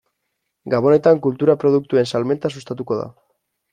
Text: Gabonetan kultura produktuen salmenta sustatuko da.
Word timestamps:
Gabonetan 0.73 1.21
kultura 1.27 1.55
produktuen 1.65 2.09
salmenta 2.13 2.55
sustatuko 2.57 2.99
da. 3.03 3.07